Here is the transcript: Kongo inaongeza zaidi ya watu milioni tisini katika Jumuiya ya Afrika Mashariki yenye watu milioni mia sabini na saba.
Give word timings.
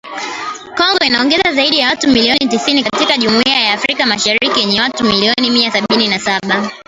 Kongo 0.77 1.05
inaongeza 1.05 1.53
zaidi 1.53 1.79
ya 1.79 1.87
watu 1.89 2.07
milioni 2.07 2.39
tisini 2.39 2.83
katika 2.83 3.17
Jumuiya 3.17 3.59
ya 3.59 3.73
Afrika 3.73 4.05
Mashariki 4.05 4.59
yenye 4.59 4.81
watu 4.81 5.03
milioni 5.03 5.49
mia 5.49 5.71
sabini 5.71 6.07
na 6.07 6.19
saba. 6.19 6.71